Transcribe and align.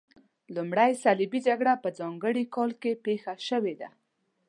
لومړۍ 0.55 0.91
صلیبي 1.03 1.39
جګړه 1.47 1.73
په 1.83 1.89
ځانګړي 1.99 2.43
کال 2.55 2.71
کې 2.81 2.91
پیښه 3.05 3.33
شوې 3.49 3.73
ده. 3.81 3.89